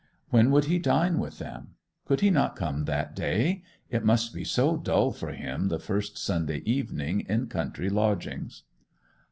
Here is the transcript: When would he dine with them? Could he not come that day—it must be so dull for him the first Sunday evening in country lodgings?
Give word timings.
When 0.31 0.49
would 0.49 0.65
he 0.65 0.79
dine 0.79 1.19
with 1.19 1.37
them? 1.37 1.75
Could 2.05 2.21
he 2.21 2.31
not 2.31 2.55
come 2.55 2.85
that 2.85 3.15
day—it 3.15 4.03
must 4.03 4.33
be 4.33 4.43
so 4.43 4.75
dull 4.75 5.11
for 5.11 5.31
him 5.31 5.67
the 5.67 5.77
first 5.77 6.17
Sunday 6.17 6.63
evening 6.65 7.19
in 7.29 7.45
country 7.45 7.87
lodgings? 7.87 8.63